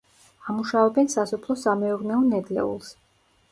ამუშავებენ 0.53 1.09
სასოფლო-სამეურნეო 1.17 2.25
ნედლეულს. 2.33 2.93